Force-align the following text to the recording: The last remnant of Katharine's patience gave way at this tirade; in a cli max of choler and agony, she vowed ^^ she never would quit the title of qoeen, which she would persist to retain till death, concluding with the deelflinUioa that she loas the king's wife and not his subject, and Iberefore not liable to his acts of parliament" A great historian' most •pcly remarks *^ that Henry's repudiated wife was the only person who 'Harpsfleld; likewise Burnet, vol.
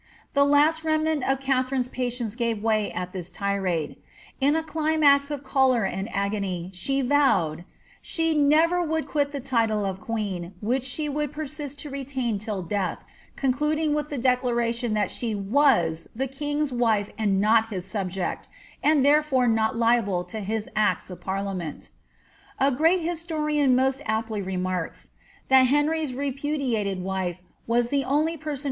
The 0.33 0.43
last 0.45 0.83
remnant 0.83 1.29
of 1.29 1.39
Katharine's 1.41 1.87
patience 1.87 2.35
gave 2.35 2.63
way 2.63 2.91
at 2.91 3.13
this 3.13 3.29
tirade; 3.29 3.97
in 4.39 4.55
a 4.55 4.63
cli 4.63 4.97
max 4.97 5.29
of 5.29 5.43
choler 5.43 5.83
and 5.83 6.09
agony, 6.11 6.71
she 6.73 7.01
vowed 7.01 7.57
^^ 7.59 7.65
she 8.01 8.35
never 8.35 8.81
would 8.83 9.07
quit 9.07 9.31
the 9.31 9.39
title 9.39 9.85
of 9.85 9.99
qoeen, 9.99 10.53
which 10.59 10.83
she 10.83 11.07
would 11.07 11.31
persist 11.31 11.77
to 11.81 11.91
retain 11.91 12.39
till 12.39 12.63
death, 12.63 13.03
concluding 13.35 13.93
with 13.93 14.09
the 14.09 14.17
deelflinUioa 14.17 14.91
that 14.95 15.11
she 15.11 15.35
loas 15.35 16.07
the 16.15 16.25
king's 16.25 16.73
wife 16.73 17.11
and 17.15 17.39
not 17.39 17.69
his 17.69 17.85
subject, 17.85 18.47
and 18.81 19.05
Iberefore 19.05 19.53
not 19.53 19.75
liable 19.77 20.23
to 20.23 20.39
his 20.39 20.67
acts 20.75 21.11
of 21.11 21.21
parliament" 21.21 21.91
A 22.59 22.71
great 22.71 23.01
historian' 23.03 23.75
most 23.75 24.03
•pcly 24.05 24.43
remarks 24.43 25.11
*^ 25.45 25.47
that 25.49 25.67
Henry's 25.67 26.15
repudiated 26.15 27.03
wife 27.03 27.43
was 27.67 27.89
the 27.91 28.03
only 28.03 28.03
person 28.03 28.09
who 28.09 28.09
'Harpsfleld; 28.09 28.25
likewise 28.25 28.41
Burnet, 28.41 28.57
vol. 28.59 28.59